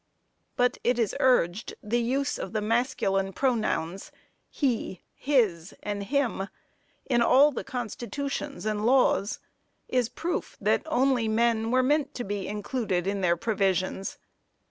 [0.55, 4.11] But, it is urged, the use of the masculine pronouns
[4.49, 6.47] he, his and him,
[7.05, 9.37] in all the constitutions and laws,
[9.87, 14.17] is proof that only men were meant to be included in their provisions.